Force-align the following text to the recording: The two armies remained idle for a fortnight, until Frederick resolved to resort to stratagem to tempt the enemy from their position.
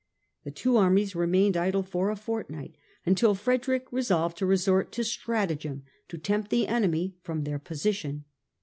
The 0.45 0.49
two 0.49 0.77
armies 0.77 1.15
remained 1.15 1.55
idle 1.55 1.83
for 1.83 2.09
a 2.09 2.15
fortnight, 2.15 2.75
until 3.05 3.35
Frederick 3.35 3.85
resolved 3.91 4.35
to 4.39 4.47
resort 4.47 4.91
to 4.93 5.03
stratagem 5.03 5.83
to 6.07 6.17
tempt 6.17 6.49
the 6.49 6.65
enemy 6.65 7.13
from 7.21 7.43
their 7.43 7.59
position. 7.59 8.23